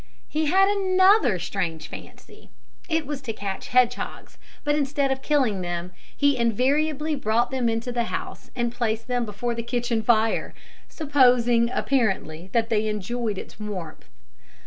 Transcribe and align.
He 0.27 0.47
had 0.47 0.67
another 0.67 1.37
strange 1.37 1.87
fancy. 1.87 2.49
It 2.89 3.05
was 3.05 3.21
to 3.21 3.33
catch 3.33 3.67
hedgehogs; 3.67 4.39
but, 4.63 4.73
instead 4.73 5.11
of 5.11 5.21
killing 5.21 5.61
them, 5.61 5.91
he 6.17 6.37
invariably 6.37 7.13
brought 7.15 7.51
them 7.51 7.69
into 7.69 7.91
the 7.91 8.05
house 8.05 8.49
and 8.55 8.73
placed 8.73 9.07
them 9.07 9.25
before 9.25 9.53
the 9.53 9.61
kitchen 9.61 10.01
fire 10.01 10.55
supposing, 10.89 11.69
apparently, 11.69 12.49
that 12.51 12.69
they 12.69 12.87
enjoyed 12.87 13.37
its 13.37 13.59
warmth. 13.59 14.05